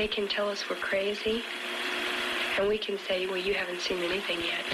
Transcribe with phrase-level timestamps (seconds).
[0.00, 1.42] They can tell us we're crazy
[2.58, 4.64] and we can say well you haven't seen anything yet.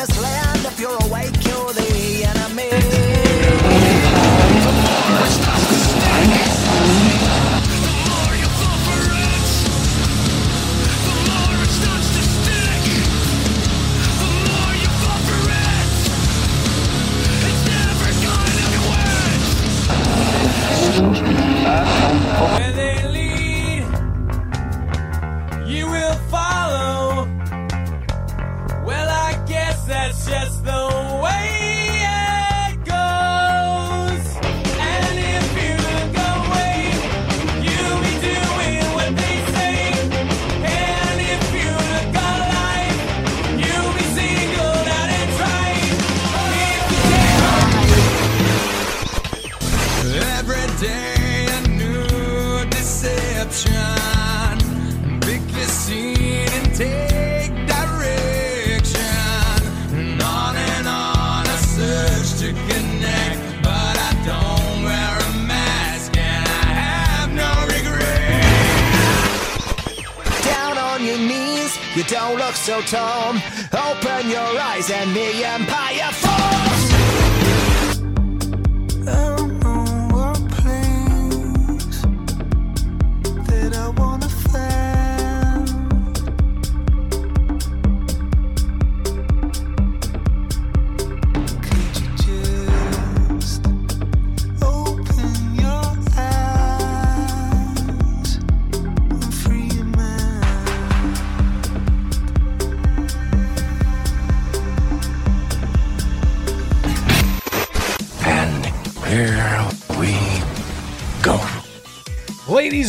[0.00, 1.39] This land, if you're awake,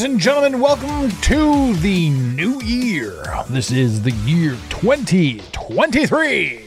[0.01, 3.23] Ladies and gentlemen, welcome to the new year.
[3.47, 6.66] This is the year 2023.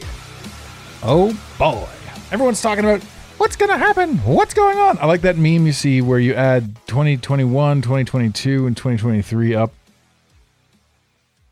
[1.03, 1.85] Oh boy.
[2.31, 3.03] Everyone's talking about
[3.37, 4.19] what's going to happen?
[4.19, 4.97] What's going on?
[4.99, 9.73] I like that meme you see where you add 2021, 2022, and 2023 up.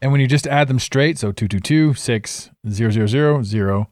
[0.02, 3.90] And when you just add them straight, so 222, 6, 0, 0, 0, 0,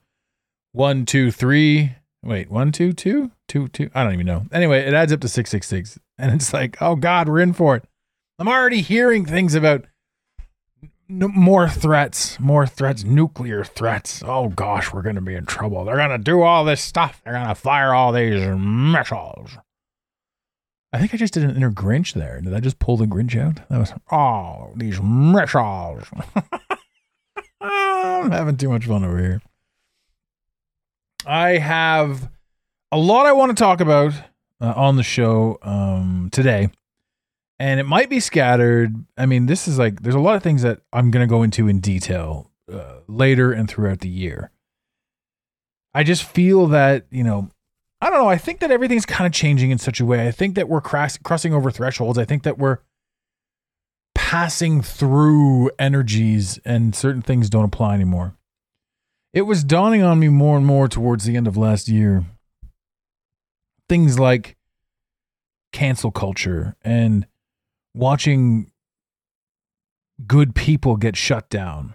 [0.71, 4.45] 1, 2, 3, wait, 1, 2, 2, 2, 2, I don't even know.
[4.53, 5.99] Anyway, it adds up to 666.
[6.21, 7.83] And it's like, oh God, we're in for it.
[8.37, 9.85] I'm already hearing things about
[11.09, 14.21] n- more threats, more threats, nuclear threats.
[14.23, 15.83] Oh gosh, we're going to be in trouble.
[15.83, 17.21] They're going to do all this stuff.
[17.23, 19.57] They're going to fire all these missiles.
[20.93, 22.39] I think I just did an inner Grinch there.
[22.39, 23.67] Did I just pull the Grinch out?
[23.69, 26.03] That was, oh, these missiles.
[27.61, 29.41] I'm having too much fun over here.
[31.25, 32.29] I have
[32.91, 34.13] a lot I want to talk about
[34.61, 36.69] uh, on the show um, today,
[37.59, 38.93] and it might be scattered.
[39.17, 41.43] I mean, this is like there's a lot of things that I'm going to go
[41.43, 44.51] into in detail uh, later and throughout the year.
[45.93, 47.49] I just feel that you know,
[47.99, 48.29] I don't know.
[48.29, 50.27] I think that everything's kind of changing in such a way.
[50.27, 52.17] I think that we're cross- crossing over thresholds.
[52.17, 52.77] I think that we're
[54.13, 58.35] passing through energies, and certain things don't apply anymore.
[59.33, 62.25] It was dawning on me more and more towards the end of last year
[63.91, 64.55] things like
[65.73, 67.27] cancel culture and
[67.93, 68.71] watching
[70.25, 71.93] good people get shut down.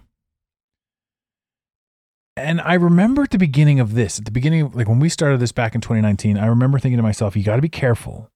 [2.37, 5.09] And I remember at the beginning of this, at the beginning of like when we
[5.09, 8.31] started this back in 2019, I remember thinking to myself, you got to be careful.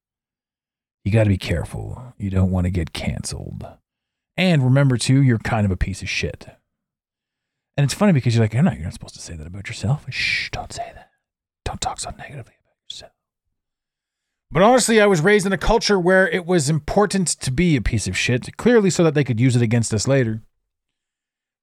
[1.05, 2.15] You got to be careful.
[2.17, 3.67] You don't want to get canceled.
[4.39, 6.47] And remember too, you're kind of a piece of shit.
[7.77, 9.69] And it's funny because you're like, you're not, you're not supposed to say that about
[9.69, 10.07] yourself.
[10.09, 11.11] Shh, don't say that.
[11.67, 13.13] Don't talk so negatively about yourself.
[14.53, 17.81] But honestly, I was raised in a culture where it was important to be a
[17.81, 20.43] piece of shit, clearly so that they could use it against us later.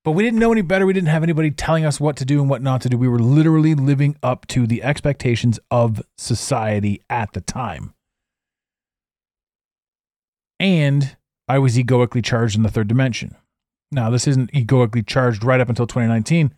[0.06, 0.86] But we didn't know any better.
[0.86, 2.98] We didn't have anybody telling us what to do and what not to do.
[2.98, 7.94] We were literally living up to the expectations of society at the time.
[10.60, 11.16] and
[11.48, 13.36] I was egoically charged in the third dimension.
[13.92, 16.54] Now, this isn't egoically charged right up until 2019,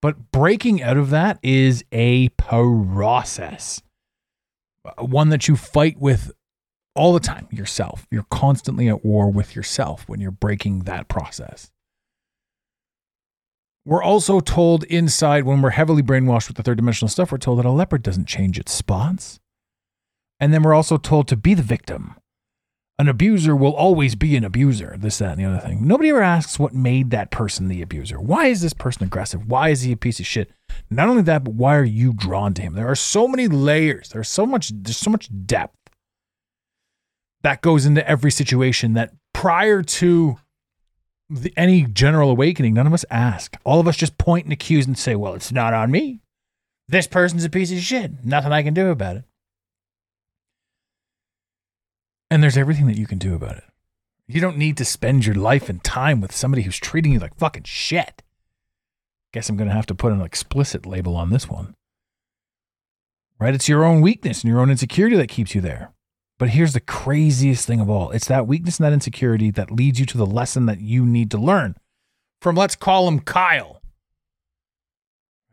[0.00, 3.82] but breaking out of that is a process.
[4.98, 6.32] One that you fight with
[6.94, 8.06] all the time yourself.
[8.10, 11.70] You're constantly at war with yourself when you're breaking that process.
[13.84, 17.58] We're also told inside when we're heavily brainwashed with the third dimensional stuff, we're told
[17.58, 19.40] that a leopard doesn't change its spots.
[20.38, 22.14] And then we're also told to be the victim.
[23.00, 25.86] An abuser will always be an abuser, this, that, and the other thing.
[25.86, 28.20] Nobody ever asks what made that person the abuser.
[28.20, 29.46] Why is this person aggressive?
[29.46, 30.50] Why is he a piece of shit?
[30.90, 32.74] Not only that, but why are you drawn to him?
[32.74, 34.10] There are so many layers.
[34.10, 35.78] There's so much, there's so much depth
[37.42, 40.36] that goes into every situation that prior to
[41.30, 43.56] the, any general awakening, none of us ask.
[43.64, 46.20] All of us just point and accuse and say, well, it's not on me.
[46.86, 48.26] This person's a piece of shit.
[48.26, 49.24] Nothing I can do about it.
[52.30, 53.64] And there's everything that you can do about it.
[54.26, 57.36] You don't need to spend your life and time with somebody who's treating you like
[57.36, 58.22] fucking shit.
[59.32, 61.74] Guess I'm going to have to put an explicit label on this one.
[63.40, 63.54] Right?
[63.54, 65.92] It's your own weakness and your own insecurity that keeps you there.
[66.38, 69.98] But here's the craziest thing of all it's that weakness and that insecurity that leads
[69.98, 71.74] you to the lesson that you need to learn
[72.40, 73.82] from, let's call him Kyle.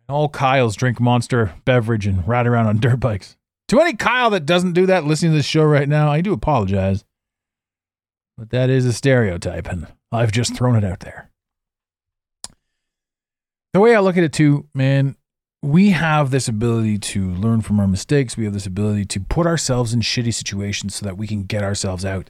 [0.07, 3.36] All Kyles drink monster beverage and ride around on dirt bikes.
[3.69, 6.33] To any Kyle that doesn't do that listening to this show right now, I do
[6.33, 7.03] apologize.
[8.37, 11.31] But that is a stereotype, and I've just thrown it out there.
[13.73, 15.17] The way I look at it, too, man,
[15.61, 18.37] we have this ability to learn from our mistakes.
[18.37, 21.63] We have this ability to put ourselves in shitty situations so that we can get
[21.63, 22.29] ourselves out,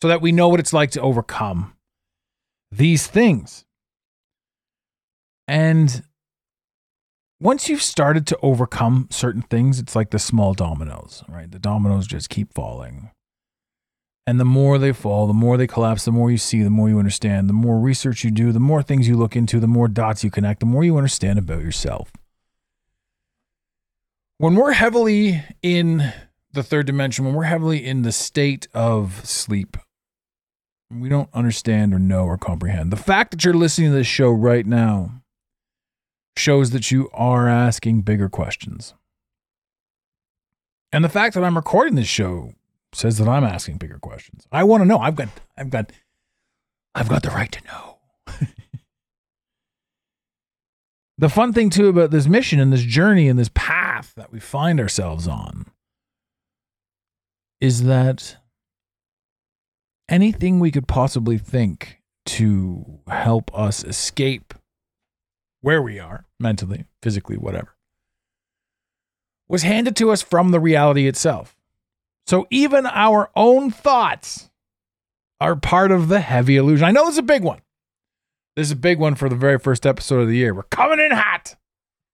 [0.00, 1.74] so that we know what it's like to overcome
[2.70, 3.64] these things.
[5.48, 6.04] And
[7.40, 11.50] once you've started to overcome certain things, it's like the small dominoes, right?
[11.50, 13.10] The dominoes just keep falling.
[14.26, 16.88] And the more they fall, the more they collapse, the more you see, the more
[16.88, 19.86] you understand, the more research you do, the more things you look into, the more
[19.86, 22.10] dots you connect, the more you understand about yourself.
[24.38, 26.12] When we're heavily in
[26.52, 29.76] the third dimension, when we're heavily in the state of sleep,
[30.90, 32.90] we don't understand or know or comprehend.
[32.90, 35.22] The fact that you're listening to this show right now
[36.36, 38.94] shows that you are asking bigger questions.
[40.92, 42.54] And the fact that I'm recording this show
[42.92, 44.46] says that I'm asking bigger questions.
[44.52, 44.98] I want to know.
[44.98, 45.92] I've got I've got
[46.94, 47.98] I've got the right to know.
[51.18, 54.40] the fun thing too about this mission and this journey and this path that we
[54.40, 55.66] find ourselves on
[57.60, 58.36] is that
[60.08, 64.54] anything we could possibly think to help us escape
[65.66, 67.74] where we are mentally, physically, whatever,
[69.48, 71.56] was handed to us from the reality itself.
[72.24, 74.48] So even our own thoughts
[75.40, 76.86] are part of the heavy illusion.
[76.86, 77.62] I know is a big one.
[78.54, 80.54] This is a big one for the very first episode of the year.
[80.54, 81.56] We're coming in hot.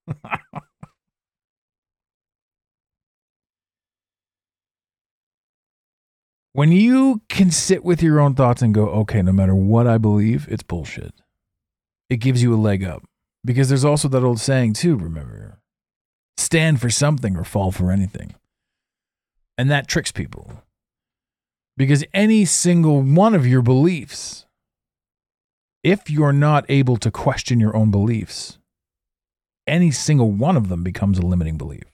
[6.55, 9.99] when you can sit with your own thoughts and go, okay, no matter what I
[9.99, 11.13] believe, it's bullshit,
[12.09, 13.03] it gives you a leg up.
[13.44, 15.59] Because there's also that old saying, too, remember
[16.37, 18.35] stand for something or fall for anything.
[19.56, 20.63] And that tricks people.
[21.77, 24.44] Because any single one of your beliefs,
[25.82, 28.58] if you're not able to question your own beliefs,
[29.67, 31.84] any single one of them becomes a limiting belief.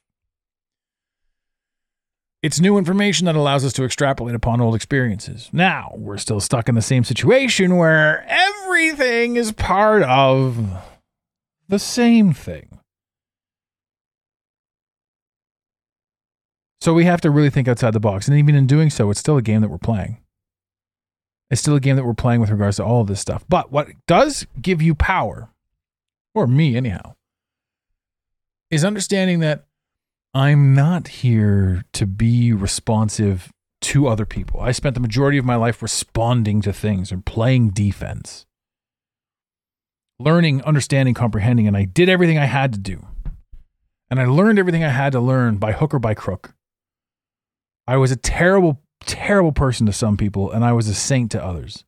[2.43, 5.51] It's new information that allows us to extrapolate upon old experiences.
[5.53, 10.57] Now, we're still stuck in the same situation where everything is part of
[11.69, 12.79] the same thing.
[16.81, 18.29] So we have to really think outside the box.
[18.29, 20.19] And even in doing so, it's still a game that we're playing.
[21.51, 23.45] It's still a game that we're playing with regards to all of this stuff.
[23.49, 25.51] But what does give you power,
[26.35, 27.15] or me anyhow,
[28.71, 29.65] is understanding that
[30.35, 34.61] I'm not here to be responsive to other people.
[34.61, 38.45] I spent the majority of my life responding to things and playing defense
[40.19, 43.07] learning, understanding, comprehending, and I did everything I had to do.
[44.11, 46.55] And I learned everything I had to learn by hook or by crook.
[47.87, 51.45] I was a terrible, terrible person to some people, and I was a saint to
[51.45, 51.85] others.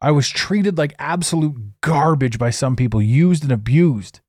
[0.00, 4.20] I was treated like absolute garbage by some people, used and abused.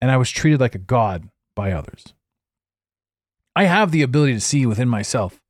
[0.00, 2.14] And I was treated like a god by others.
[3.56, 5.40] I have the ability to see within myself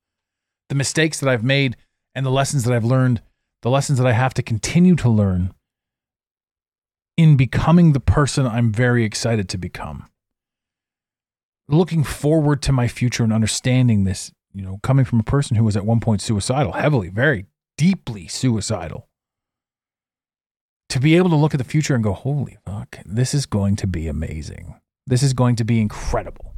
[0.68, 1.76] the mistakes that I've made
[2.14, 3.22] and the lessons that I've learned,
[3.62, 5.52] the lessons that I have to continue to learn
[7.18, 10.08] in becoming the person I'm very excited to become.
[11.68, 15.64] Looking forward to my future and understanding this you know, coming from a person who
[15.64, 17.46] was at one point suicidal, heavily, very
[17.76, 19.08] deeply suicidal,
[20.88, 23.76] to be able to look at the future and go, holy fuck, this is going
[23.76, 24.74] to be amazing.
[25.06, 26.54] This is going to be incredible.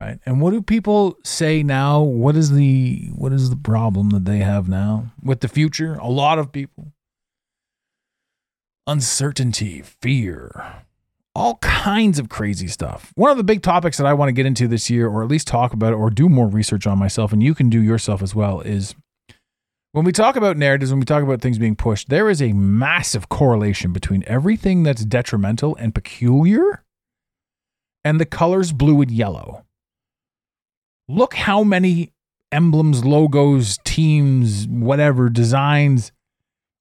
[0.00, 0.18] Right?
[0.26, 2.02] And what do people say now?
[2.02, 5.94] What is the what is the problem that they have now with the future?
[5.94, 6.92] A lot of people
[8.86, 10.82] uncertainty, fear,
[11.34, 13.12] all kinds of crazy stuff.
[13.16, 15.28] One of the big topics that I want to get into this year, or at
[15.28, 18.34] least talk about or do more research on myself, and you can do yourself as
[18.34, 18.94] well, is
[19.92, 22.52] when we talk about narratives, when we talk about things being pushed, there is a
[22.52, 26.82] massive correlation between everything that's detrimental and peculiar
[28.04, 29.64] and the colors blue and yellow.
[31.08, 32.12] Look how many
[32.50, 36.12] emblems, logos, teams, whatever, designs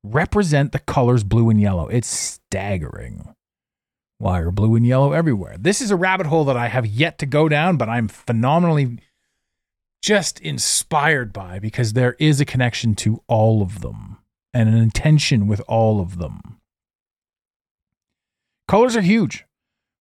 [0.04, 1.88] represent the colors blue and yellow.
[1.88, 3.34] It's staggering.
[4.18, 5.56] Why are blue and yellow everywhere?
[5.58, 9.00] This is a rabbit hole that I have yet to go down, but I'm phenomenally
[10.02, 14.18] just inspired by because there is a connection to all of them
[14.54, 16.60] and an intention with all of them.
[18.68, 19.46] Colors are huge.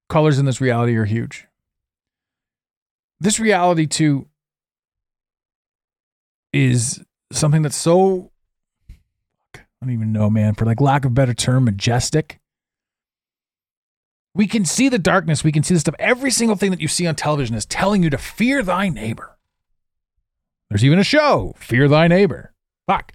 [0.08, 1.46] Colors in this reality are huge.
[3.20, 4.26] This reality, too,
[6.52, 8.31] is something that's so
[9.82, 12.38] I don't even know, man, for like lack of better term, majestic.
[14.32, 15.96] We can see the darkness, we can see the stuff.
[15.98, 19.36] Every single thing that you see on television is telling you to fear thy neighbor.
[20.70, 22.54] There's even a show, Fear Thy Neighbor.
[22.86, 23.12] Fuck.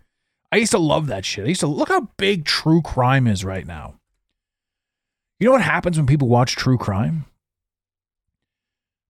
[0.52, 1.46] I used to love that shit.
[1.46, 3.96] I used to look how big true crime is right now.
[5.40, 7.26] You know what happens when people watch true crime?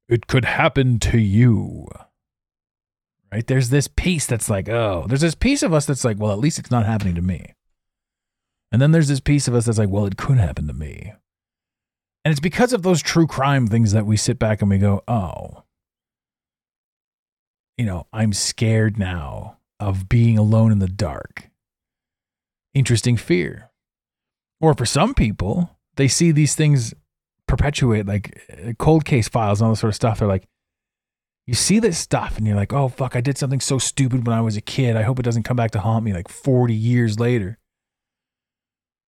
[0.07, 1.89] It could happen to you
[3.31, 3.45] right?
[3.45, 6.39] There's this piece that's like, oh, there's this piece of us that's like, well, at
[6.39, 7.53] least it's not happening to me.
[8.71, 11.13] And then there's this piece of us that's like, well, it could happen to me.
[12.25, 15.03] And it's because of those true crime things that we sit back and we go,
[15.07, 15.63] oh,
[17.77, 21.49] you know, I'm scared now of being alone in the dark.
[22.73, 23.69] Interesting fear.
[24.59, 26.93] Or for some people, they see these things
[27.47, 30.19] perpetuate, like uh, cold case files and all this sort of stuff.
[30.19, 30.47] They're like,
[31.47, 34.37] you see this stuff and you're like, oh, fuck, I did something so stupid when
[34.37, 34.97] I was a kid.
[34.97, 37.57] I hope it doesn't come back to haunt me like 40 years later.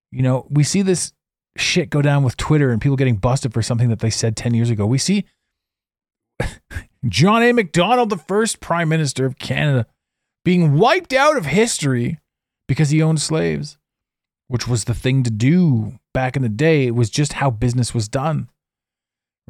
[0.10, 1.12] You know, we see this
[1.58, 4.54] shit go down with Twitter and people getting busted for something that they said 10
[4.54, 4.86] years ago.
[4.86, 5.26] We see
[7.06, 7.52] John A.
[7.52, 9.86] MacDonald, the first prime minister of Canada,
[10.46, 12.20] being wiped out of history
[12.70, 13.78] because he owned slaves,
[14.48, 16.88] which was the thing to do back in the day.
[16.88, 18.50] It was just how business was done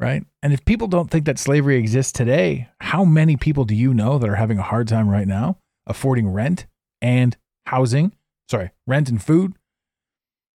[0.00, 0.24] right?
[0.42, 4.18] And if people don't think that slavery exists today, how many people do you know
[4.18, 6.66] that are having a hard time right now affording rent
[7.02, 8.12] and housing?
[8.48, 9.52] Sorry, rent and food,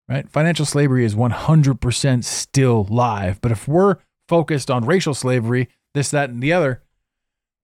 [0.08, 0.28] right?
[0.28, 3.40] Financial slavery is 100% still live.
[3.40, 3.98] But if we're
[4.28, 6.82] focused on racial slavery, this, that, and the other,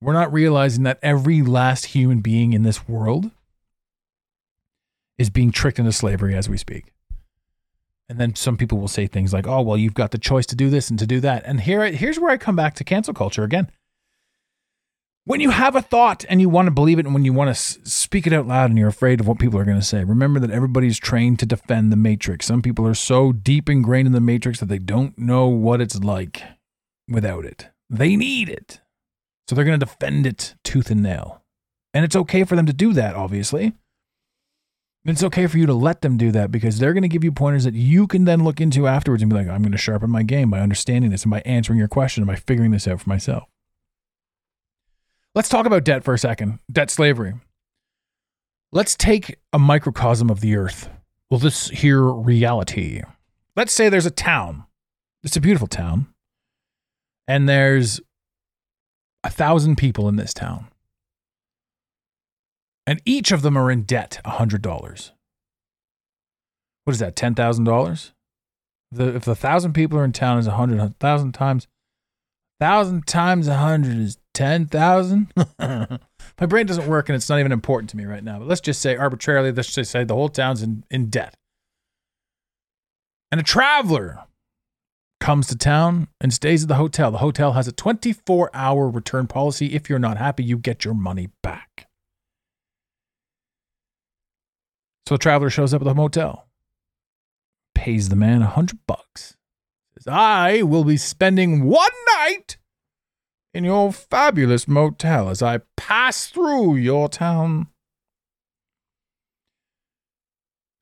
[0.02, 3.30] we're not realizing that every last human being in this world
[5.18, 6.92] is being tricked into slavery as we speak.
[8.10, 10.56] And then some people will say things like, "Oh, well, you've got the choice to
[10.56, 13.14] do this and to do that." And here, here's where I come back to cancel
[13.14, 13.70] culture again.
[15.26, 17.54] When you have a thought and you want to believe it, and when you want
[17.54, 20.02] to speak it out loud, and you're afraid of what people are going to say,
[20.02, 22.46] remember that everybody's trained to defend the matrix.
[22.46, 26.00] Some people are so deep ingrained in the matrix that they don't know what it's
[26.00, 26.42] like
[27.08, 27.68] without it.
[27.88, 28.80] They need it,
[29.46, 31.44] so they're going to defend it tooth and nail.
[31.94, 33.74] And it's okay for them to do that, obviously.
[35.04, 37.32] It's okay for you to let them do that because they're going to give you
[37.32, 40.10] pointers that you can then look into afterwards and be like, I'm going to sharpen
[40.10, 43.00] my game by understanding this and by answering your question and by figuring this out
[43.00, 43.44] for myself.
[45.34, 47.34] Let's talk about debt for a second debt slavery.
[48.72, 50.90] Let's take a microcosm of the earth.
[51.30, 53.02] Well, this here reality.
[53.56, 54.64] Let's say there's a town.
[55.22, 56.12] It's a beautiful town.
[57.26, 58.00] And there's
[59.24, 60.69] a thousand people in this town
[62.90, 65.10] and each of them are in debt $100.
[66.84, 68.10] What is that, $10,000?
[68.90, 71.68] The, if the thousand people are in town is a hundred, a thousand times,
[72.58, 75.32] thousand times a hundred is ten thousand.
[75.60, 78.40] My brain doesn't work, and it's not even important to me right now.
[78.40, 81.34] But let's just say arbitrarily, let's just say the whole town's in, in debt,
[83.30, 84.24] and a traveler
[85.20, 87.12] comes to town and stays at the hotel.
[87.12, 89.74] The hotel has a 24 hour return policy.
[89.76, 91.86] If you're not happy, you get your money back.
[95.10, 96.46] So a traveler shows up at the motel,
[97.74, 99.36] pays the man a hundred bucks,
[99.92, 102.58] says, I will be spending one night
[103.52, 107.66] in your fabulous motel as I pass through your town.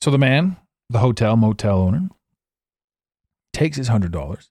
[0.03, 0.59] So the man,
[0.91, 2.11] the hotel motel owner,
[3.55, 4.51] takes his hundred dollars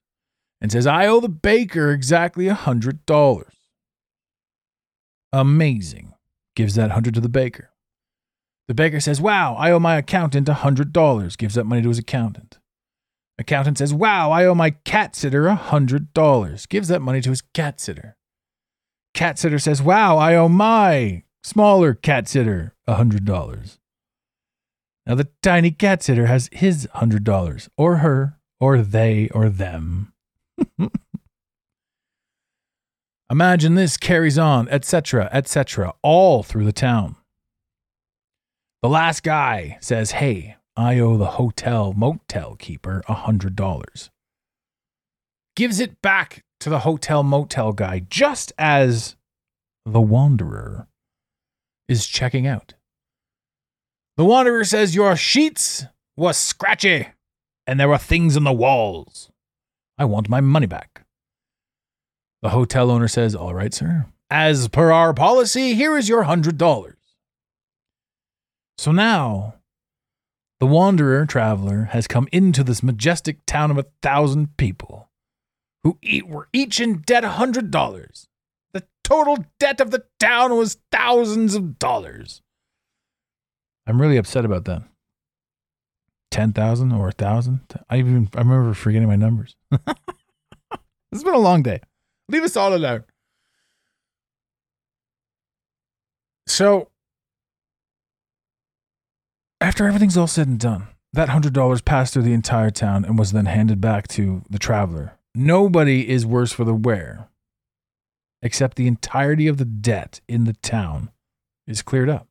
[0.60, 3.54] and says, I owe the baker exactly a hundred dollars.
[5.32, 6.14] Amazing.
[6.56, 7.70] Gives that 100 to the baker.
[8.68, 11.38] The baker says, Wow, I owe my accountant a $100.
[11.38, 12.58] Gives that money to his accountant.
[13.38, 16.68] Accountant says, Wow, I owe my cat sitter a $100.
[16.68, 18.16] Gives that money to his cat sitter.
[19.14, 23.78] Cat sitter says, Wow, I owe my smaller cat sitter a $100.
[25.06, 30.12] Now the tiny cat sitter has his $100, or her, or they, or them.
[33.30, 37.16] Imagine this carries on, etc., etc., all through the town.
[38.80, 44.10] The last guy says, Hey, I owe the hotel motel keeper a $100.
[45.56, 49.16] Gives it back to the hotel motel guy just as
[49.84, 50.86] the wanderer
[51.88, 52.74] is checking out.
[54.16, 55.84] The wanderer says, Your sheets
[56.16, 57.08] were scratchy
[57.66, 59.28] and there were things on the walls.
[59.98, 61.04] I want my money back.
[62.42, 64.06] The hotel owner says, All right, sir.
[64.30, 66.94] As per our policy, here is your $100.
[68.78, 69.54] So now,
[70.60, 75.10] the wanderer traveler has come into this majestic town of a thousand people
[75.82, 78.28] who e- were each in debt a hundred dollars.
[78.72, 82.40] The total debt of the town was thousands of dollars.
[83.84, 84.84] I'm really upset about that.
[86.30, 87.62] Ten thousand or a thousand?
[87.90, 89.56] I even I remember forgetting my numbers.
[89.72, 91.80] it's been a long day.
[92.28, 93.02] Leave us all alone.
[96.46, 96.90] So
[99.60, 103.18] after everything's all said and done, that hundred dollars passed through the entire town and
[103.18, 105.14] was then handed back to the traveler.
[105.34, 107.28] Nobody is worse for the wear,
[108.42, 111.10] except the entirety of the debt in the town
[111.66, 112.26] is cleared up.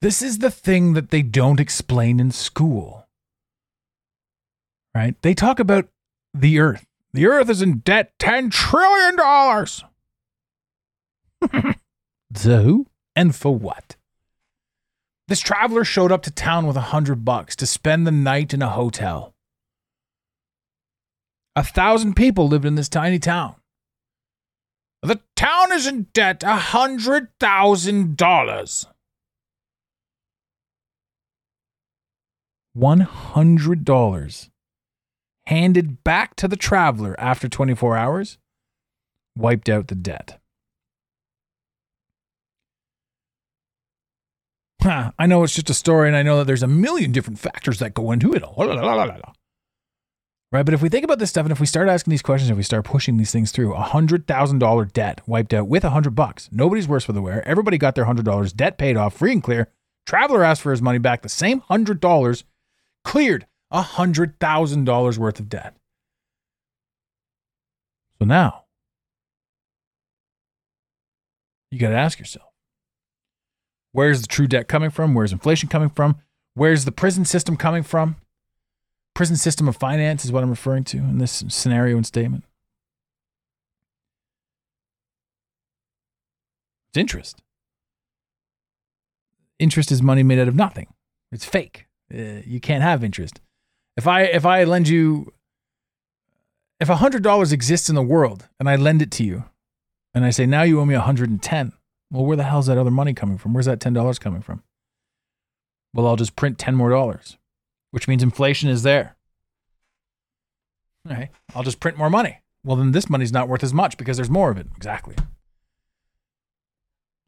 [0.00, 3.06] This is the thing that they don't explain in school.
[4.94, 5.20] Right?
[5.22, 5.88] They talk about
[6.32, 6.86] the earth.
[7.12, 9.16] The earth is in debt $10 trillion.
[12.42, 12.86] who?
[13.14, 13.96] And for what?
[15.30, 18.62] This traveler showed up to town with a hundred bucks to spend the night in
[18.62, 19.32] a hotel.
[21.54, 23.54] A thousand people lived in this tiny town.
[25.02, 28.88] The town is in debt a hundred thousand dollars.
[32.72, 34.50] One hundred dollars
[35.46, 38.38] handed back to the traveler after 24 hours
[39.38, 40.39] wiped out the debt.
[44.82, 47.38] Huh, I know it's just a story, and I know that there's a million different
[47.38, 48.42] factors that go into it.
[50.52, 52.50] Right, but if we think about this stuff, and if we start asking these questions,
[52.50, 55.84] if we start pushing these things through, a hundred thousand dollar debt wiped out with
[55.84, 56.48] a hundred bucks.
[56.50, 57.46] Nobody's worse for the wear.
[57.46, 59.68] Everybody got their hundred dollars, debt paid off, free and clear.
[60.06, 61.22] Traveler asked for his money back.
[61.22, 62.44] The same hundred dollars
[63.04, 65.76] cleared a hundred thousand dollars worth of debt.
[68.18, 68.64] So now
[71.70, 72.49] you got to ask yourself
[73.92, 75.14] Where's the true debt coming from?
[75.14, 76.16] Where's inflation coming from?
[76.54, 78.16] Where's the prison system coming from?
[79.14, 82.44] Prison system of finance is what I'm referring to in this scenario and statement.
[86.90, 87.42] It's interest.
[89.58, 90.88] Interest is money made out of nothing.
[91.30, 91.86] It's fake.
[92.12, 93.40] Uh, you can't have interest.
[93.96, 95.32] If I if I lend you
[96.80, 99.44] if a hundred dollars exists in the world and I lend it to you,
[100.14, 101.72] and I say now you owe me a hundred and ten,
[102.10, 103.52] well, where the hell's that other money coming from?
[103.52, 104.62] Where's that $10 coming from?
[105.94, 107.38] Well, I'll just print 10 more dollars,
[107.90, 109.16] which means inflation is there.
[111.08, 111.30] All right.
[111.54, 112.40] I'll just print more money.
[112.64, 114.66] Well, then this money's not worth as much because there's more of it.
[114.76, 115.14] Exactly.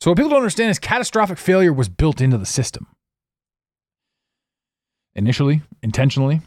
[0.01, 2.89] So, what people don't understand is catastrophic failure was built into the system.
[5.15, 6.43] Initially, intentionally,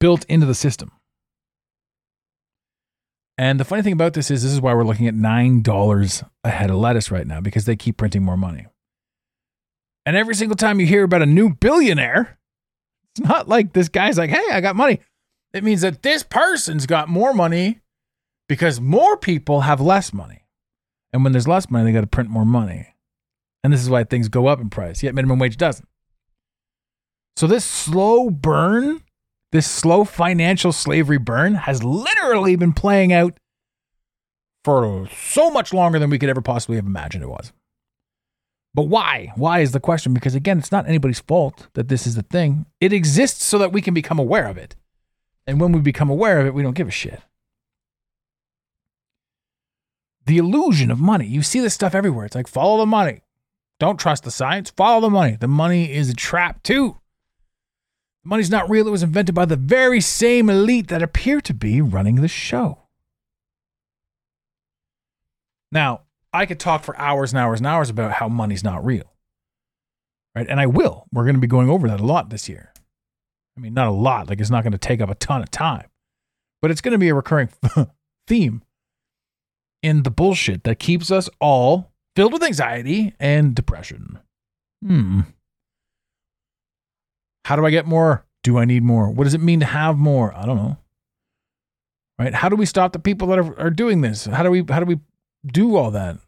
[0.00, 0.90] built into the system.
[3.36, 6.48] And the funny thing about this is, this is why we're looking at $9 a
[6.48, 8.66] head of lettuce right now because they keep printing more money.
[10.06, 12.38] And every single time you hear about a new billionaire,
[13.16, 15.00] it's not like this guy's like, hey, I got money.
[15.52, 17.80] It means that this person's got more money
[18.48, 20.44] because more people have less money.
[21.12, 22.94] And when there's less money, they got to print more money.
[23.62, 25.88] And this is why things go up in price, yet minimum wage doesn't.
[27.36, 29.02] So this slow burn
[29.54, 33.38] this slow financial slavery burn has literally been playing out
[34.64, 37.52] for so much longer than we could ever possibly have imagined it was.
[38.74, 39.32] But why?
[39.36, 40.12] Why is the question?
[40.12, 42.66] Because again, it's not anybody's fault that this is the thing.
[42.80, 44.74] It exists so that we can become aware of it.
[45.46, 47.22] And when we become aware of it, we don't give a shit.
[50.26, 51.28] The illusion of money.
[51.28, 52.26] You see this stuff everywhere.
[52.26, 53.20] It's like follow the money.
[53.78, 54.70] Don't trust the science.
[54.70, 55.36] Follow the money.
[55.38, 56.96] The money is a trap too.
[58.24, 58.88] Money's not real.
[58.88, 62.84] It was invented by the very same elite that appear to be running the show.
[65.70, 69.12] Now, I could talk for hours and hours and hours about how money's not real.
[70.34, 70.46] Right?
[70.48, 71.06] And I will.
[71.12, 72.72] We're going to be going over that a lot this year.
[73.56, 75.50] I mean, not a lot, like it's not going to take up a ton of
[75.50, 75.86] time,
[76.60, 77.50] but it's going to be a recurring
[78.26, 78.62] theme
[79.80, 84.18] in the bullshit that keeps us all filled with anxiety and depression.
[84.84, 85.20] Hmm.
[87.44, 88.24] How do I get more?
[88.42, 89.10] Do I need more?
[89.10, 90.34] What does it mean to have more?
[90.36, 90.76] I don't know.
[92.18, 92.34] Right?
[92.34, 94.26] How do we stop the people that are, are doing this?
[94.26, 95.00] How do we how do we
[95.46, 96.18] do all that?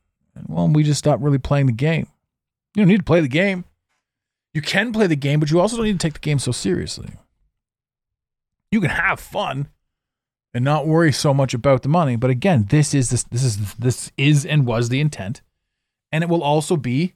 [0.46, 2.08] Well, we just stop really playing the game.
[2.74, 3.64] You don't need to play the game.
[4.52, 6.52] You can play the game, but you also don't need to take the game so
[6.52, 7.10] seriously.
[8.70, 9.68] You can have fun
[10.52, 13.74] and not worry so much about the money, but again, this is this this is
[13.74, 15.42] this is and was the intent.
[16.10, 17.14] And it will also be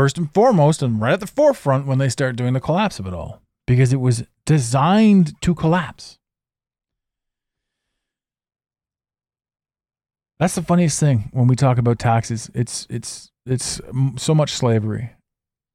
[0.00, 3.06] first and foremost and right at the forefront when they start doing the collapse of
[3.06, 6.16] it all because it was designed to collapse.
[10.38, 12.50] That's the funniest thing when we talk about taxes.
[12.54, 13.78] It's it's it's
[14.16, 15.10] so much slavery,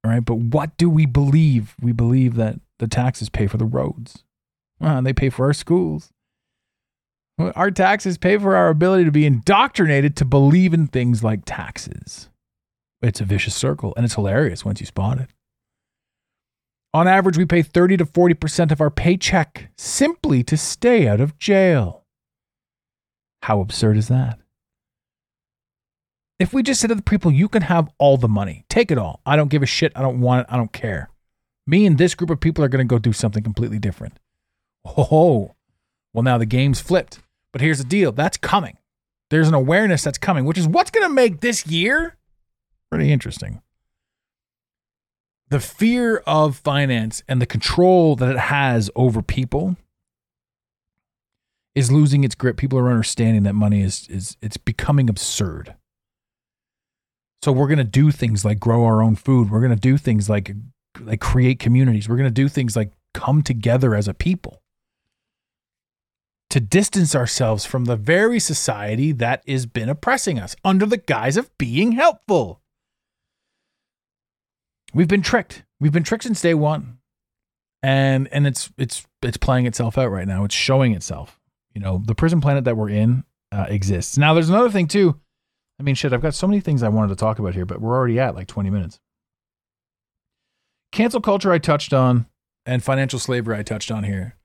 [0.03, 0.25] right?
[0.25, 1.75] But what do we believe?
[1.79, 4.23] We believe that the taxes pay for the roads.
[4.79, 6.09] Well, they pay for our schools.
[7.37, 12.29] Our taxes pay for our ability to be indoctrinated to believe in things like taxes.
[13.05, 15.29] It's a vicious circle, and it's hilarious once you spot it.
[16.91, 21.37] On average, we pay 30 to 40% of our paycheck simply to stay out of
[21.37, 22.03] jail.
[23.43, 24.39] How absurd is that?
[26.39, 28.97] If we just said to the people, you can have all the money, take it
[28.97, 29.21] all.
[29.23, 29.91] I don't give a shit.
[29.95, 30.53] I don't want it.
[30.53, 31.09] I don't care.
[31.67, 34.19] Me and this group of people are going to go do something completely different.
[34.97, 35.55] Oh,
[36.11, 37.19] well, now the game's flipped.
[37.51, 38.77] But here's the deal that's coming.
[39.29, 42.17] There's an awareness that's coming, which is what's going to make this year
[42.89, 43.61] pretty interesting.
[45.49, 49.77] The fear of finance and the control that it has over people
[51.75, 52.57] is losing its grip.
[52.57, 55.75] People are understanding that money is is it's becoming absurd.
[57.43, 59.51] So we're going to do things like grow our own food.
[59.51, 60.51] We're going to do things like
[60.99, 62.09] like create communities.
[62.09, 64.61] We're going to do things like come together as a people
[66.49, 71.37] to distance ourselves from the very society that has been oppressing us under the guise
[71.37, 72.61] of being helpful.
[74.93, 75.63] We've been tricked.
[75.79, 76.99] We've been tricked since day one.
[77.83, 80.43] And and it's it's it's playing itself out right now.
[80.43, 81.39] It's showing itself.
[81.73, 84.17] You know, the prison planet that we're in uh, exists.
[84.17, 85.19] Now there's another thing too.
[85.79, 87.81] I mean, shit, I've got so many things I wanted to talk about here, but
[87.81, 88.99] we're already at like 20 minutes.
[90.91, 92.27] Cancel culture I touched on
[92.65, 94.37] and financial slavery I touched on here.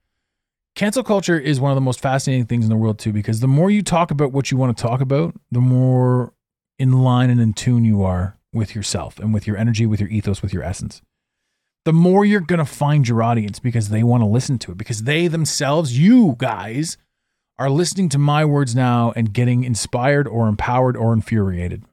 [0.74, 3.48] Cancel culture is one of the most fascinating things in the world too because the
[3.48, 6.32] more you talk about what you want to talk about, the more
[6.78, 10.08] in line and in tune you are with yourself and with your energy, with your
[10.08, 11.02] ethos, with your essence.
[11.84, 14.78] The more you're going to find your audience because they want to listen to it,
[14.78, 16.98] because they themselves, you guys,
[17.58, 21.84] are listening to my words now and getting inspired or empowered or infuriated.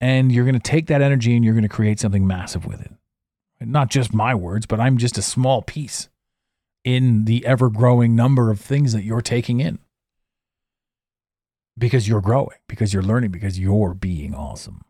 [0.00, 2.80] And you're going to take that energy and you're going to create something massive with
[2.80, 2.92] it.
[3.60, 6.08] Not just my words, but I'm just a small piece
[6.84, 9.78] in the ever growing number of things that you're taking in
[11.76, 14.82] because you're growing, because you're learning, because you're being awesome.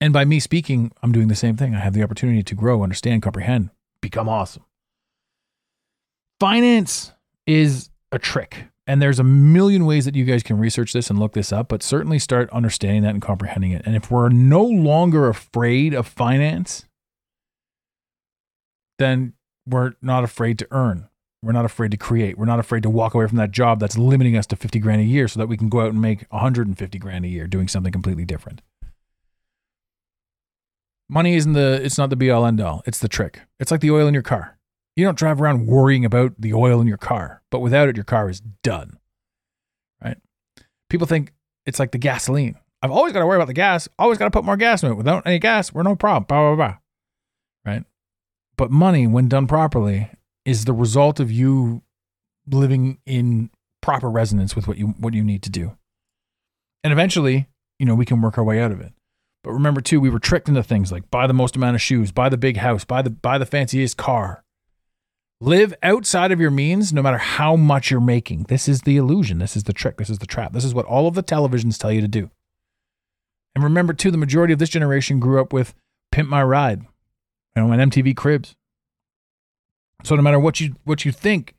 [0.00, 1.74] And by me speaking, I'm doing the same thing.
[1.74, 4.64] I have the opportunity to grow, understand, comprehend, become awesome.
[6.40, 7.12] Finance
[7.46, 8.66] is a trick.
[8.86, 11.68] And there's a million ways that you guys can research this and look this up,
[11.68, 13.82] but certainly start understanding that and comprehending it.
[13.86, 16.84] And if we're no longer afraid of finance,
[18.98, 19.32] then
[19.66, 21.08] we're not afraid to earn.
[21.42, 22.38] We're not afraid to create.
[22.38, 25.00] We're not afraid to walk away from that job that's limiting us to 50 grand
[25.00, 27.68] a year so that we can go out and make 150 grand a year doing
[27.68, 28.60] something completely different.
[31.08, 32.82] Money isn't the it's not the be all end all.
[32.86, 33.40] It's the trick.
[33.60, 34.58] It's like the oil in your car.
[34.96, 38.04] You don't drive around worrying about the oil in your car, but without it your
[38.04, 38.98] car is done.
[40.02, 40.18] Right?
[40.88, 41.32] People think
[41.66, 42.56] it's like the gasoline.
[42.82, 43.88] I've always got to worry about the gas.
[43.98, 44.94] Always got to put more gas in it.
[44.94, 46.24] Without any gas, we're no problem.
[46.24, 46.76] Blah blah blah.
[47.64, 47.84] Right?
[48.56, 50.10] But money, when done properly,
[50.44, 51.82] is the result of you
[52.46, 55.76] living in proper resonance with what you what you need to do.
[56.82, 58.92] And eventually, you know, we can work our way out of it.
[59.44, 62.10] But remember too, we were tricked into things like buy the most amount of shoes,
[62.10, 64.42] buy the big house, buy the buy the fanciest car.
[65.40, 68.44] Live outside of your means no matter how much you're making.
[68.44, 69.38] This is the illusion.
[69.38, 69.98] This is the trick.
[69.98, 70.54] This is the trap.
[70.54, 72.30] This is what all of the televisions tell you to do.
[73.54, 75.74] And remember too, the majority of this generation grew up with
[76.10, 76.80] Pimp My Ride,
[77.54, 78.56] you know, MTV Cribs.
[80.04, 81.54] So no matter what you what you think,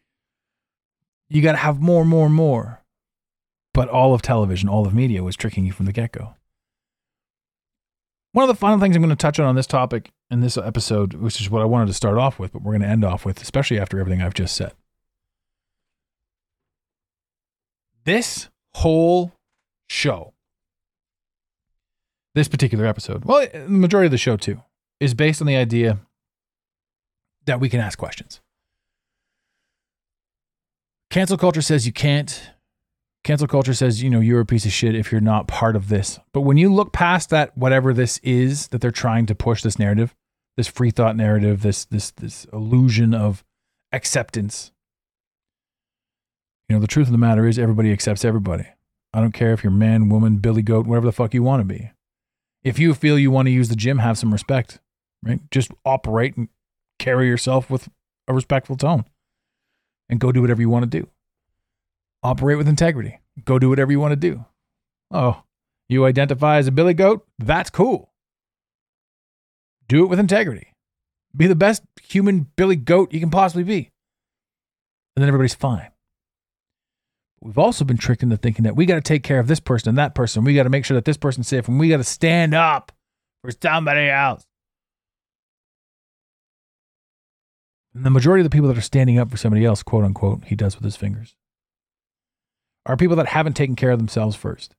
[1.30, 2.82] you got to have more, more, more.
[3.76, 6.34] But all of television, all of media was tricking you from the get go.
[8.36, 10.58] One of the final things I'm going to touch on on this topic in this
[10.58, 13.06] episode, which is what I wanted to start off with, but we're going to end
[13.06, 14.74] off with, especially after everything I've just said.
[18.04, 19.32] This whole
[19.88, 20.34] show,
[22.34, 24.62] this particular episode, well, the majority of the show too,
[25.00, 26.00] is based on the idea
[27.46, 28.42] that we can ask questions.
[31.10, 32.50] Cancel culture says you can't.
[33.26, 35.90] Cancel culture says, you know, you're a piece of shit if you're not part of
[35.90, 36.20] this.
[36.32, 39.80] But when you look past that, whatever this is that they're trying to push this
[39.80, 40.14] narrative,
[40.58, 43.44] this free thought narrative, this this this illusion of
[43.92, 44.72] acceptance.
[46.70, 48.68] You know, the truth of the matter is everybody accepts everybody.
[49.12, 51.66] I don't care if you're man, woman, billy goat, whatever the fuck you want to
[51.66, 51.90] be.
[52.64, 54.80] If you feel you want to use the gym, have some respect,
[55.24, 55.40] right?
[55.50, 56.50] Just operate and
[57.00, 57.90] carry yourself with
[58.28, 59.06] a respectful tone
[60.10, 61.10] and go do whatever you want to do.
[62.26, 63.20] Operate with integrity.
[63.44, 64.46] Go do whatever you want to do.
[65.12, 65.44] Oh,
[65.88, 67.24] you identify as a billy goat?
[67.38, 68.12] That's cool.
[69.88, 70.74] Do it with integrity.
[71.38, 73.92] Be the best human billy goat you can possibly be.
[75.16, 75.92] And then everybody's fine.
[77.42, 79.90] We've also been tricked into thinking that we got to take care of this person
[79.90, 80.44] and that person.
[80.44, 82.92] We got to make sure that this person's safe and we got to stand up
[83.44, 84.44] for somebody else.
[87.94, 90.46] And the majority of the people that are standing up for somebody else, quote unquote,
[90.46, 91.36] he does with his fingers,
[92.86, 94.76] are people that haven't taken care of themselves first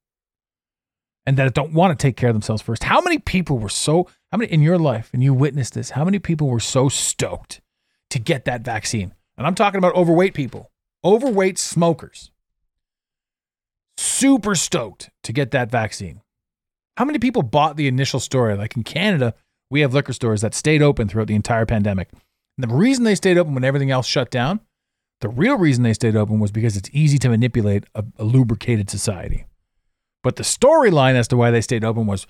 [1.26, 2.84] and that don't want to take care of themselves first.
[2.84, 6.04] How many people were so, how many in your life, and you witnessed this, how
[6.04, 7.60] many people were so stoked
[8.10, 9.12] to get that vaccine?
[9.36, 10.70] And I'm talking about overweight people,
[11.04, 12.30] overweight smokers,
[13.96, 16.22] super stoked to get that vaccine.
[16.96, 18.56] How many people bought the initial story?
[18.56, 19.34] Like in Canada,
[19.68, 22.08] we have liquor stores that stayed open throughout the entire pandemic.
[22.56, 24.60] And the reason they stayed open when everything else shut down,
[25.20, 28.90] the real reason they stayed open was because it's easy to manipulate a, a lubricated
[28.90, 29.46] society.
[30.22, 32.26] But the storyline as to why they stayed open was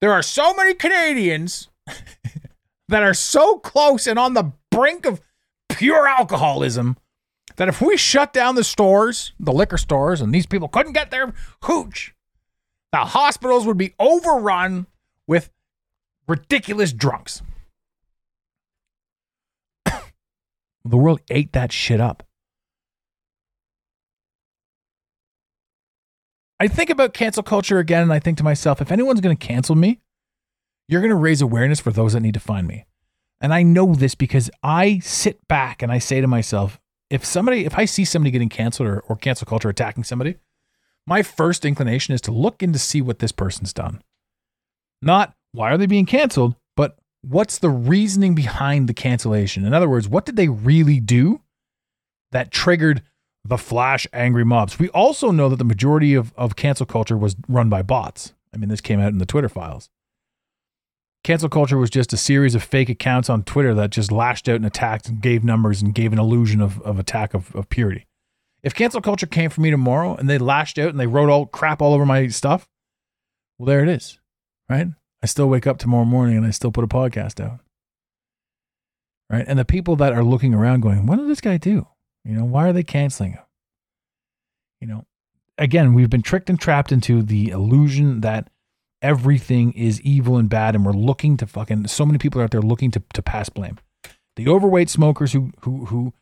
[0.00, 1.68] there are so many Canadians
[2.88, 5.20] that are so close and on the brink of
[5.68, 6.96] pure alcoholism
[7.56, 11.10] that if we shut down the stores, the liquor stores, and these people couldn't get
[11.10, 12.14] their hooch,
[12.92, 14.86] the hospitals would be overrun
[15.26, 15.50] with
[16.26, 17.42] ridiculous drunks.
[20.84, 22.22] The world ate that shit up.
[26.58, 29.46] I think about cancel culture again, and I think to myself, if anyone's going to
[29.46, 30.00] cancel me,
[30.88, 32.84] you're going to raise awareness for those that need to find me.
[33.40, 37.64] And I know this because I sit back and I say to myself, if somebody,
[37.64, 40.36] if I see somebody getting canceled or, or cancel culture attacking somebody,
[41.06, 44.02] my first inclination is to look in to see what this person's done.
[45.00, 46.54] Not why are they being canceled,
[47.22, 49.64] what's the reasoning behind the cancellation?
[49.64, 51.42] In other words, what did they really do
[52.32, 53.02] that triggered
[53.44, 54.78] the flash angry mobs?
[54.78, 58.34] We also know that the majority of, of cancel culture was run by bots.
[58.54, 59.90] I mean, this came out in the Twitter files.
[61.22, 64.56] Cancel culture was just a series of fake accounts on Twitter that just lashed out
[64.56, 68.06] and attacked and gave numbers and gave an illusion of, of attack of, of purity.
[68.62, 71.46] If cancel culture came for me tomorrow and they lashed out and they wrote all
[71.46, 72.68] crap all over my stuff,
[73.58, 74.18] well, there it is,
[74.68, 74.88] right?
[75.22, 77.60] I still wake up tomorrow morning and I still put a podcast out.
[79.28, 79.44] Right.
[79.46, 81.86] And the people that are looking around going, what did this guy do?
[82.24, 83.42] You know, why are they canceling him?
[84.80, 85.06] You know,
[85.56, 88.50] again, we've been tricked and trapped into the illusion that
[89.02, 92.50] everything is evil and bad, and we're looking to fucking so many people are out
[92.50, 93.78] there looking to, to pass blame.
[94.36, 96.14] The overweight smokers who who who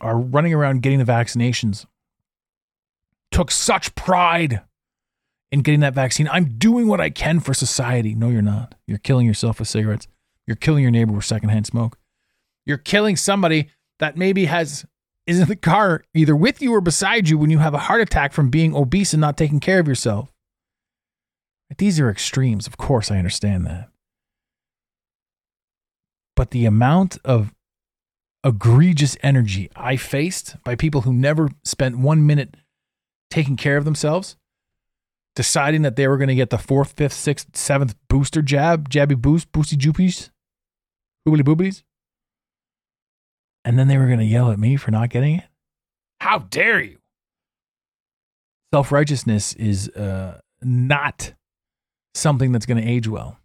[0.00, 1.86] are running around getting the vaccinations
[3.30, 4.60] took such pride
[5.52, 6.28] in getting that vaccine.
[6.32, 8.14] I'm doing what I can for society.
[8.14, 8.74] No, you're not.
[8.86, 10.08] You're killing yourself with cigarettes.
[10.46, 11.98] You're killing your neighbor with secondhand smoke.
[12.64, 14.86] You're killing somebody that maybe has
[15.26, 18.00] is in the car either with you or beside you when you have a heart
[18.00, 20.32] attack from being obese and not taking care of yourself.
[21.78, 22.66] These are extremes.
[22.66, 23.88] Of course, I understand that.
[26.34, 27.52] But the amount of
[28.44, 32.56] egregious energy I faced by people who never spent one minute
[33.30, 34.36] taking care of themselves,
[35.34, 39.20] deciding that they were going to get the fourth, fifth, sixth, seventh booster jab, jabby
[39.20, 40.30] boost, boosty joopies,
[41.26, 41.84] boobly boobies,
[43.64, 45.44] and then they were going to yell at me for not getting it.
[46.20, 46.98] How dare you?
[48.72, 51.34] Self righteousness is uh, not
[52.14, 53.38] something that's going to age well.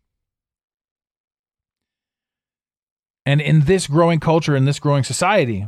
[3.25, 5.67] And in this growing culture, in this growing society,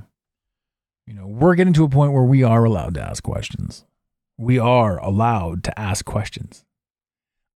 [1.05, 3.83] you know, we're getting to a point where we are allowed to ask questions.
[4.39, 6.63] We are allowed to ask questions.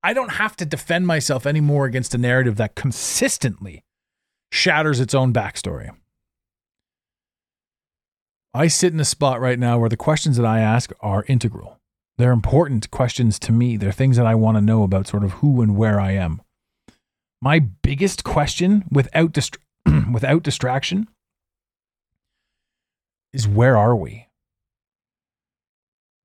[0.03, 3.85] I don't have to defend myself anymore against a narrative that consistently
[4.51, 5.89] shatters its own backstory.
[8.53, 11.79] I sit in a spot right now where the questions that I ask are integral.
[12.17, 13.77] They're important questions to me.
[13.77, 16.41] They're things that I want to know about sort of who and where I am.
[17.41, 19.57] My biggest question without dist-
[20.11, 21.07] without distraction
[23.31, 24.27] is where are we?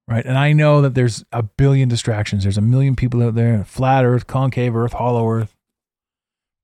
[0.09, 0.25] Right?
[0.25, 2.43] And I know that there's a billion distractions.
[2.43, 5.55] There's a million people out there, flat earth, concave earth, hollow earth,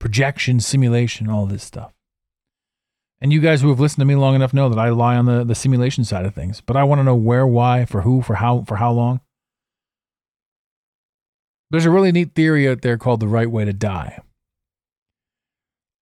[0.01, 1.93] projection, simulation, all this stuff.
[3.21, 5.27] And you guys who have listened to me long enough know that I lie on
[5.27, 6.61] the, the simulation side of things.
[6.61, 9.21] But I want to know where, why, for who, for how, for how long.
[11.71, 14.21] There's a really neat theory out there called the right way to die.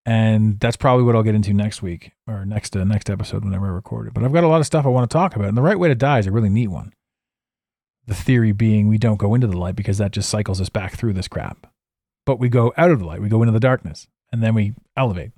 [0.05, 3.67] And that's probably what I'll get into next week or next uh, next episode whenever
[3.67, 4.13] I record it.
[4.13, 5.47] But I've got a lot of stuff I want to talk about.
[5.47, 6.91] And the right way to die is a really neat one.
[8.05, 10.97] The theory being we don't go into the light because that just cycles us back
[10.97, 11.67] through this crap.
[12.25, 14.73] But we go out of the light, we go into the darkness, and then we
[14.97, 15.31] elevate.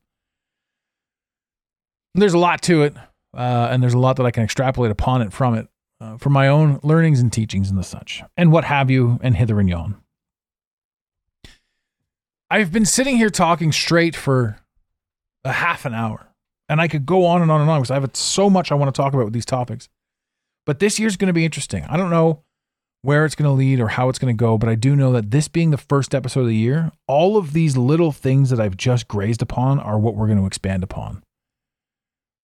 [2.13, 2.95] There's a lot to it,
[3.35, 5.67] uh, and there's a lot that I can extrapolate upon it from it,
[5.99, 9.35] uh, from my own learnings and teachings and the such, and what have you, and
[9.35, 10.01] hither and yon.
[12.49, 14.59] I've been sitting here talking straight for
[15.43, 16.27] a half an hour,
[16.69, 18.75] and I could go on and on and on because I have so much I
[18.75, 19.89] want to talk about with these topics.
[20.65, 21.83] But this year's going to be interesting.
[21.89, 22.43] I don't know
[23.05, 25.11] where it's going to lead or how it's going to go, but I do know
[25.11, 28.59] that this being the first episode of the year, all of these little things that
[28.59, 31.21] I've just grazed upon are what we're going to expand upon.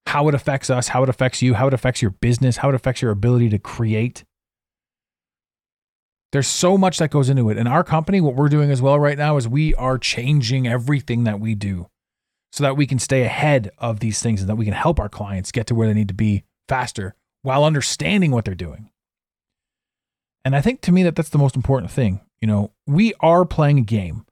[0.05, 2.75] How it affects us, how it affects you, how it affects your business, how it
[2.75, 4.23] affects your ability to create.
[6.31, 7.57] There's so much that goes into it.
[7.57, 11.23] In our company, what we're doing as well right now is we are changing everything
[11.23, 11.87] that we do
[12.51, 15.09] so that we can stay ahead of these things and that we can help our
[15.09, 18.91] clients get to where they need to be faster while understanding what they're doing.
[20.43, 22.21] And I think to me that that's the most important thing.
[22.41, 24.25] You know, we are playing a game.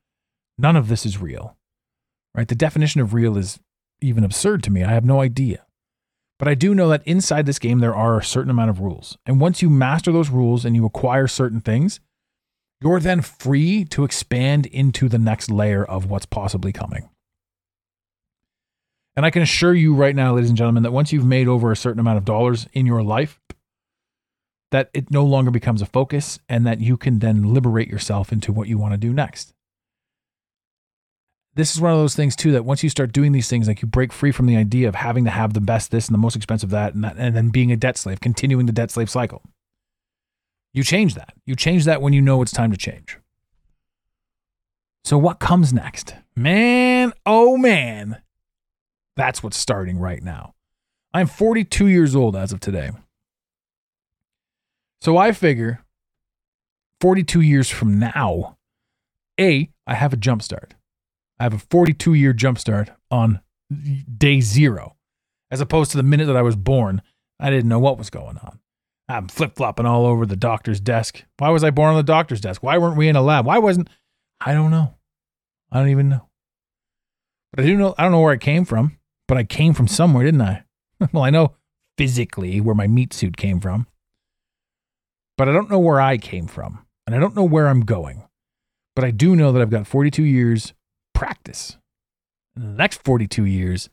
[0.58, 1.56] None of this is real,
[2.36, 2.48] right?
[2.48, 3.60] The definition of real is
[4.02, 4.84] even absurd to me.
[4.84, 5.66] I have no idea.
[6.38, 9.18] But I do know that inside this game, there are a certain amount of rules.
[9.26, 12.00] And once you master those rules and you acquire certain things,
[12.82, 17.10] you're then free to expand into the next layer of what's possibly coming.
[19.18, 21.74] And I can assure you right now, ladies and gentlemen, that once you've made over
[21.74, 23.42] a certain amount of dollars in your life,
[24.72, 28.54] that it no longer becomes a focus and that you can then liberate yourself into
[28.54, 29.54] what you want to do next.
[31.56, 33.82] This is one of those things too that once you start doing these things, like
[33.82, 36.20] you break free from the idea of having to have the best this and the
[36.20, 39.10] most expensive that, and that, and then being a debt slave, continuing the debt slave
[39.10, 39.42] cycle.
[40.74, 41.34] You change that.
[41.46, 43.18] You change that when you know it's time to change.
[45.04, 46.14] So what comes next?
[46.36, 48.22] Man, oh man.
[49.16, 50.54] That's what's starting right now.
[51.14, 52.92] I'm 42 years old as of today.
[55.02, 55.84] So I figure
[57.02, 58.58] 42 years from now,
[59.40, 60.76] A, I have a jump start.
[61.40, 63.40] I have a 42 year jump start on
[64.18, 64.98] day zero,
[65.50, 67.02] as opposed to the minute that I was born.
[67.40, 68.60] I didn't know what was going on.
[69.08, 71.24] I'm flip flopping all over the doctor's desk.
[71.38, 72.62] Why was I born on the doctor's desk?
[72.62, 73.46] Why weren't we in a lab?
[73.46, 73.90] Why wasn't
[74.42, 74.96] I don't know.
[75.72, 76.28] I don't even know.
[77.52, 79.88] But I do know I don't know where I came from, but I came from
[79.88, 80.64] somewhere, didn't I?
[81.14, 81.56] well, I know
[81.98, 83.88] physically where my meat suit came from
[85.40, 88.24] but I don't know where I came from and I don't know where I'm going.
[88.94, 90.74] But I do know that I've got 42 years
[91.14, 91.78] practice.
[92.58, 93.90] In the next 42 years,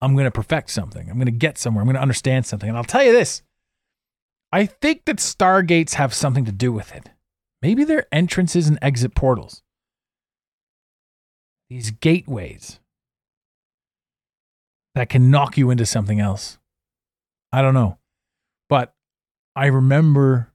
[0.00, 1.10] I'm going to perfect something.
[1.10, 1.82] I'm going to get somewhere.
[1.82, 2.68] I'm going to understand something.
[2.68, 3.42] And I'll tell you this
[4.52, 7.10] I think that stargates have something to do with it.
[7.60, 9.64] Maybe they're entrances and exit portals.
[11.68, 12.78] These gateways
[14.94, 16.56] that can knock you into something else.
[17.52, 17.98] I don't know.
[18.68, 18.94] But
[19.56, 20.52] I remember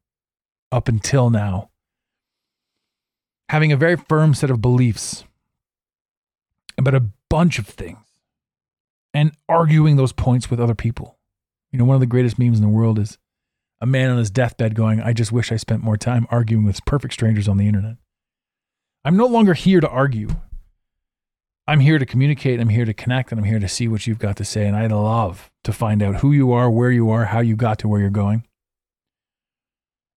[0.71, 1.69] up until now
[3.49, 5.23] having a very firm set of beliefs
[6.77, 7.99] about a bunch of things
[9.13, 11.17] and arguing those points with other people.
[11.71, 13.17] You know, one of the greatest memes in the world is
[13.81, 16.83] a man on his deathbed going, I just wish I spent more time arguing with
[16.85, 17.97] perfect strangers on the internet.
[19.03, 20.29] I'm no longer here to argue.
[21.67, 24.19] I'm here to communicate, I'm here to connect, and I'm here to see what you've
[24.19, 24.67] got to say.
[24.67, 27.79] And I'd love to find out who you are, where you are, how you got
[27.79, 28.45] to where you're going.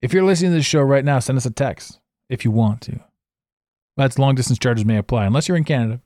[0.00, 2.80] If you're listening to this show right now, send us a text if you want
[2.82, 3.00] to.
[3.96, 6.00] That's long distance charges may apply unless you're in Canada.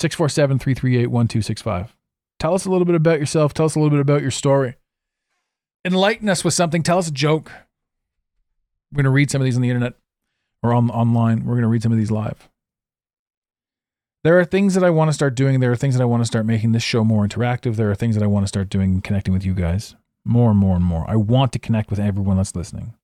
[0.00, 1.96] 647 338 1265.
[2.38, 3.52] Tell us a little bit about yourself.
[3.52, 4.76] Tell us a little bit about your story.
[5.84, 6.82] Enlighten us with something.
[6.82, 7.52] Tell us a joke.
[8.90, 9.94] We're going to read some of these on the internet
[10.62, 11.44] or on online.
[11.44, 12.48] We're going to read some of these live.
[14.24, 15.60] There are things that I want to start doing.
[15.60, 17.76] There are things that I want to start making this show more interactive.
[17.76, 19.94] There are things that I want to start doing connecting with you guys
[20.24, 21.04] more and more and more.
[21.08, 22.94] I want to connect with everyone that's listening.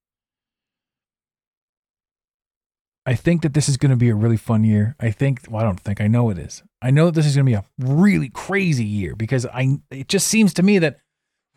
[3.06, 4.94] I think that this is going to be a really fun year.
[5.00, 6.62] I think, well, I don't think, I know it is.
[6.82, 10.08] I know that this is going to be a really crazy year because I, it
[10.08, 10.98] just seems to me that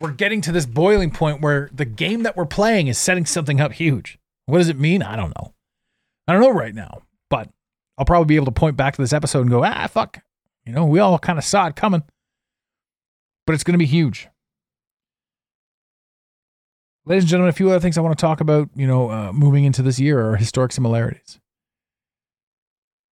[0.00, 3.60] we're getting to this boiling point where the game that we're playing is setting something
[3.60, 4.18] up huge.
[4.46, 5.02] What does it mean?
[5.02, 5.54] I don't know.
[6.26, 7.50] I don't know right now, but
[7.96, 10.20] I'll probably be able to point back to this episode and go, ah, fuck.
[10.64, 12.02] You know, we all kind of saw it coming,
[13.46, 14.28] but it's going to be huge.
[17.06, 19.32] Ladies and gentlemen, a few other things I want to talk about, you know, uh,
[19.32, 21.38] moving into this year are historic similarities.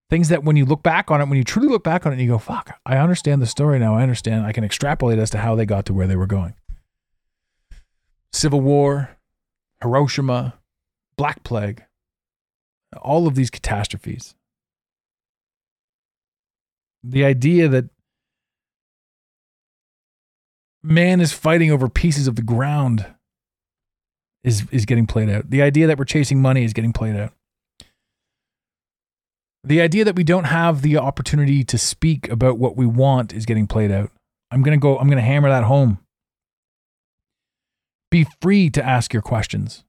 [0.08, 2.18] Things that when you look back on it, when you truly look back on it,
[2.18, 3.94] you go, fuck, I understand the story now.
[3.94, 4.46] I understand.
[4.46, 6.54] I can extrapolate as to how they got to where they were going.
[8.32, 9.18] Civil War,
[9.82, 10.54] Hiroshima,
[11.16, 11.84] Black Plague,
[13.02, 14.34] all of these catastrophes.
[17.04, 17.90] The idea that
[20.82, 23.06] man is fighting over pieces of the ground
[24.44, 25.50] is is getting played out.
[25.50, 27.32] The idea that we're chasing money is getting played out.
[29.64, 33.46] The idea that we don't have the opportunity to speak about what we want is
[33.46, 34.10] getting played out.
[34.50, 35.98] I'm going to go I'm going to hammer that home.
[38.10, 39.84] Be free to ask your questions.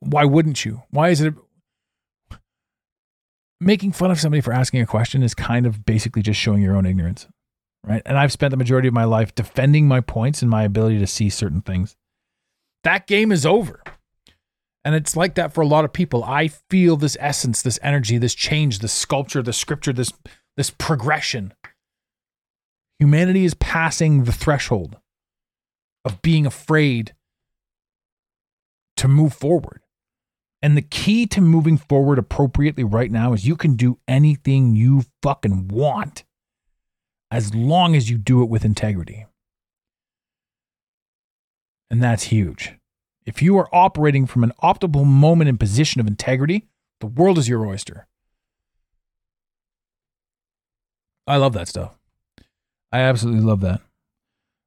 [0.00, 0.82] Why wouldn't you?
[0.90, 1.34] Why is it
[3.60, 6.76] making fun of somebody for asking a question is kind of basically just showing your
[6.76, 7.26] own ignorance
[7.88, 8.02] right?
[8.04, 11.06] And I've spent the majority of my life defending my points and my ability to
[11.06, 11.96] see certain things.
[12.84, 13.82] That game is over.
[14.84, 16.22] And it's like that for a lot of people.
[16.22, 20.12] I feel this essence, this energy, this change, this sculpture, this scripture, this
[20.56, 21.54] this progression.
[22.98, 24.96] Humanity is passing the threshold
[26.04, 27.14] of being afraid
[28.96, 29.82] to move forward.
[30.60, 35.04] And the key to moving forward appropriately right now is you can do anything you
[35.22, 36.24] fucking want
[37.30, 39.26] as long as you do it with integrity.
[41.90, 42.74] And that's huge.
[43.26, 46.66] If you are operating from an optimal moment and position of integrity,
[47.00, 48.06] the world is your oyster.
[51.26, 51.92] I love that stuff.
[52.90, 53.82] I absolutely love that.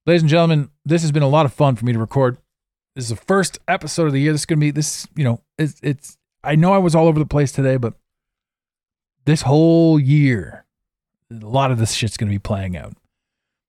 [0.06, 2.38] Ladies and gentlemen, this has been a lot of fun for me to record.
[2.96, 4.32] This is the first episode of the year.
[4.32, 7.08] This is going to be this, you know, it's, it's, I know I was all
[7.08, 7.96] over the place today, but
[9.26, 10.66] this whole year
[11.32, 12.94] a lot of this shit's going to be playing out.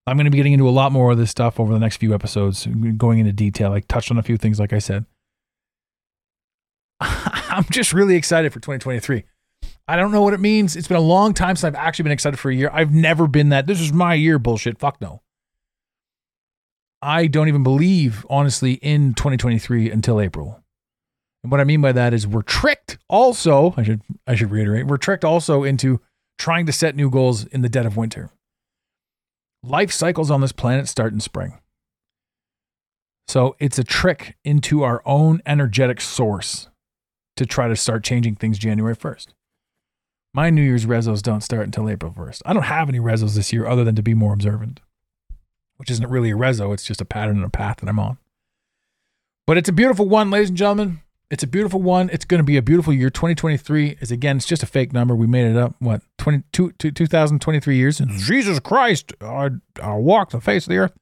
[0.06, 1.98] I'm going to be getting into a lot more of this stuff over the next
[1.98, 3.72] few episodes, going into detail.
[3.72, 5.06] I touched on a few things, like I said.
[7.00, 9.24] I'm just really excited for 2023.
[9.86, 10.74] I don't know what it means.
[10.74, 12.70] It's been a long time since I've actually been excited for a year.
[12.72, 13.66] I've never been that.
[13.66, 14.78] This is my year bullshit.
[14.78, 15.22] Fuck no.
[17.00, 20.62] I don't even believe, honestly, in 2023 until April.
[21.42, 24.86] And what I mean by that is we're tricked also, I should I should reiterate,
[24.86, 26.00] we're tricked also into
[26.42, 28.28] trying to set new goals in the dead of winter.
[29.62, 31.60] Life cycles on this planet start in spring.
[33.28, 36.68] So it's a trick into our own energetic source
[37.36, 39.28] to try to start changing things January 1st.
[40.34, 42.42] My New Year's rezos don't start until April 1st.
[42.44, 44.80] I don't have any rezos this year other than to be more observant,
[45.76, 46.74] which isn't really a rezo.
[46.74, 48.18] It's just a pattern and a path that I'm on.
[49.46, 51.02] But it's a beautiful one, ladies and gentlemen.
[51.32, 52.10] It's a beautiful one.
[52.12, 53.08] It's going to be a beautiful year.
[53.08, 55.16] 2023 is again, it's just a fake number.
[55.16, 55.74] We made it up.
[55.78, 59.48] What 22 2023 years and Jesus Christ, I,
[59.80, 60.92] our walk the face of the earth.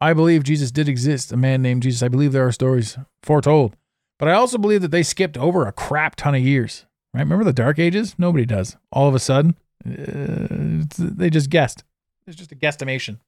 [0.00, 1.30] I believe Jesus did exist.
[1.30, 2.02] A man named Jesus.
[2.02, 3.76] I believe there are stories foretold,
[4.18, 6.84] but I also believe that they skipped over a crap ton of years.
[7.14, 7.20] Right?
[7.20, 8.16] Remember the Dark Ages?
[8.18, 8.76] Nobody does.
[8.90, 9.54] All of a sudden,
[9.86, 11.84] uh, they just guessed.
[12.26, 13.20] It's just a guesstimation.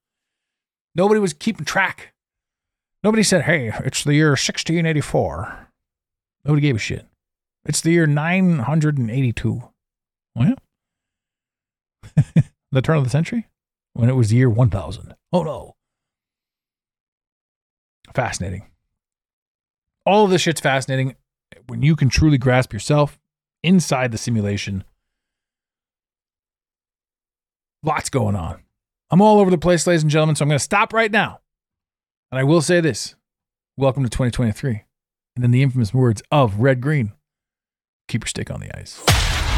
[0.97, 2.15] Nobody was keeping track.
[3.05, 5.69] Nobody said, "Hey, it's the year 1684."
[6.45, 7.07] Nobody gave a shit.
[7.65, 9.63] It's the year 982.
[10.37, 10.55] Oh, yeah?
[12.73, 13.49] the turn of the century?
[13.95, 15.15] When it was the year 1000.
[15.33, 15.77] Oh, no.
[18.15, 18.67] Fascinating.
[20.05, 21.17] All of this shit's fascinating
[21.67, 23.19] when you can truly grasp yourself
[23.63, 24.85] inside the simulation.
[27.83, 28.63] Lots going on.
[29.11, 31.41] I'm all over the place, ladies and gentlemen, so I'm going to stop right now.
[32.31, 33.15] And I will say this
[33.77, 34.83] welcome to 2023.
[35.37, 37.13] And in the infamous words of Red Green,
[38.07, 39.03] keep your stick on the ice.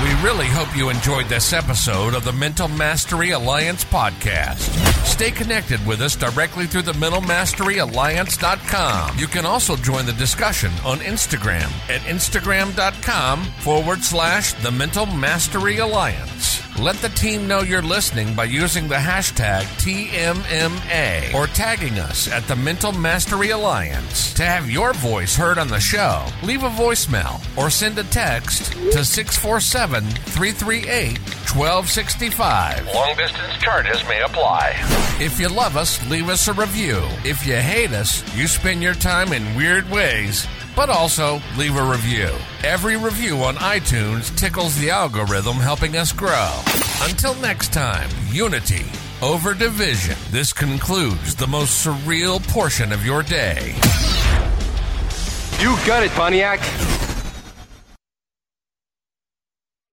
[0.02, 4.58] We really hope you enjoyed this episode of the Mental Mastery Alliance podcast.
[5.06, 9.18] Stay connected with us directly through the mentalmasteryalliance.com.
[9.18, 15.78] You can also join the discussion on Instagram at instagram.com forward slash the Mental Mastery
[15.78, 16.60] Alliance.
[16.78, 22.46] Let the team know you're listening by using the hashtag TMMA or tagging us at
[22.48, 24.34] the Mental Mastery Alliance.
[24.34, 28.72] To have your voice heard on the show, leave a voicemail or send a text
[28.92, 31.18] to 647 338
[31.54, 32.86] 1265.
[32.94, 34.74] Long distance charges may apply.
[35.20, 37.00] If you love us, leave us a review.
[37.24, 41.82] If you hate us, you spend your time in weird ways but also leave a
[41.82, 42.30] review.
[42.62, 46.52] Every review on iTunes tickles the algorithm, helping us grow.
[47.00, 48.84] Until next time, unity
[49.22, 50.16] over division.
[50.30, 53.74] This concludes the most surreal portion of your day.
[55.58, 56.60] You got it, Pontiac.